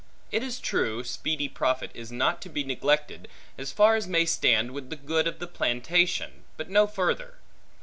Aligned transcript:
It 0.31 0.41
is 0.41 0.59
true, 0.59 1.03
speedy 1.03 1.47
profit 1.47 1.91
is 1.93 2.11
not 2.11 2.41
to 2.41 2.49
be 2.49 2.63
neglected, 2.63 3.27
as 3.55 3.71
far 3.71 3.95
as 3.95 4.07
may 4.07 4.25
stand 4.25 4.71
with 4.71 4.89
the 4.89 4.95
good 4.95 5.27
of 5.27 5.37
the 5.37 5.45
plantation, 5.45 6.43
but 6.57 6.71
no 6.71 6.87
further. 6.87 7.35